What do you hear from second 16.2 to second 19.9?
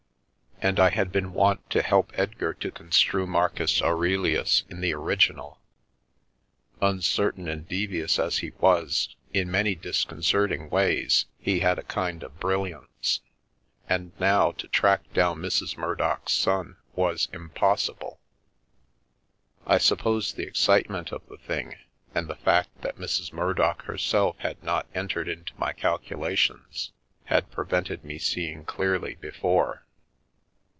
son was impossible. I